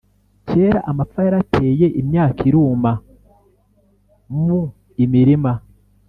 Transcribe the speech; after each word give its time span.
kera 0.47 0.79
amapfa 0.89 1.19
yarateye 1.25 1.87
imyaka 2.01 2.39
iruma 2.49 2.91
muimirima 4.41 5.51